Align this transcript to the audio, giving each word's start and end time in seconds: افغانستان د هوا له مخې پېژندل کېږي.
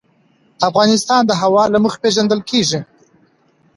افغانستان 0.69 1.21
د 1.25 1.31
هوا 1.41 1.63
له 1.73 1.77
مخې 1.83 2.01
پېژندل 2.03 2.41
کېږي. 2.49 2.79